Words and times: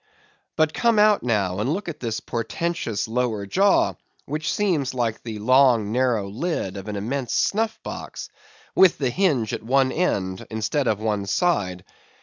But 0.55 0.73
come 0.73 0.97
out 0.97 1.21
now, 1.21 1.59
and 1.59 1.71
look 1.71 1.87
at 1.87 1.99
this 1.99 2.21
portentous 2.21 3.07
lower 3.07 3.45
jaw, 3.45 3.93
which 4.25 4.51
seems 4.51 4.95
like 4.95 5.21
the 5.21 5.37
long 5.37 5.91
narrow 5.91 6.27
lid 6.27 6.75
of 6.75 6.87
an 6.87 6.95
immense 6.95 7.33
snuff 7.35 7.79
box, 7.83 8.31
with 8.73 8.97
the 8.97 9.11
hinge 9.11 9.53
at 9.53 9.61
one 9.61 9.91
end, 9.91 10.47
instead 10.49 10.87
of 10.87 10.99
one 10.99 11.27
side. 11.27 11.85